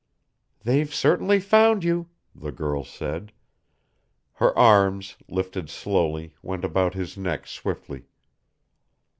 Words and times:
"They've 0.63 0.91
certainly 0.91 1.39
found 1.39 1.83
you," 1.83 2.09
the 2.33 2.51
girl 2.51 2.83
said. 2.83 3.31
Her 4.33 4.57
arms, 4.57 5.15
lifted 5.27 5.69
slowly, 5.69 6.33
went 6.41 6.65
about 6.65 6.95
his 6.95 7.17
neck 7.17 7.45
swiftly. 7.45 8.05